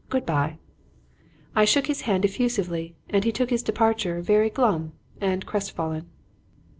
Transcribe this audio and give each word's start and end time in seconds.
Good 0.09 0.25
bye!' 0.25 0.57
I 1.55 1.63
shook 1.63 1.85
his 1.85 2.01
hand 2.09 2.25
effusively 2.25 2.95
and 3.11 3.23
he 3.23 3.31
took 3.31 3.51
his 3.51 3.61
departure 3.61 4.19
very 4.19 4.49
glum 4.49 4.93
and 5.21 5.45
crestfallen. 5.45 6.09